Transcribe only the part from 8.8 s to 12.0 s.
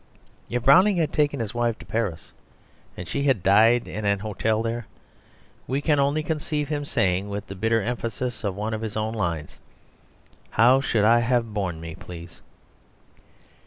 his own lines, "How should I have borne me,